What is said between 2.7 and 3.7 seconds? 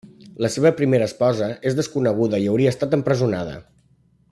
estat empresonada.